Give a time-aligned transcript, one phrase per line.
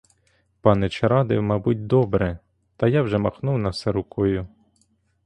[0.61, 2.39] Панич радив, мабуть, добре,
[2.77, 4.47] та я вже махнув на все рукою.